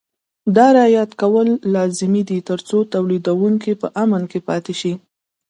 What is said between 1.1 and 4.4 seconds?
کول لازمي دي ترڅو تولیدوونکي په امن کې